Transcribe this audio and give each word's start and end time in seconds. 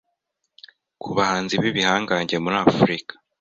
ku 1.01 1.09
bahanzi 1.17 1.53
b’ibihangange 1.61 2.35
muri 2.43 2.55
Afurika 2.65 3.13